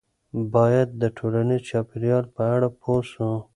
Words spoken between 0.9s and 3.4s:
د ټولنیز چاپیریال په اړه پوه سو.